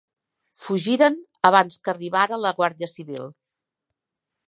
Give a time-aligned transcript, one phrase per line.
[0.61, 1.19] Fugiren
[1.51, 3.33] abans que arribara la Guàrdia Civil.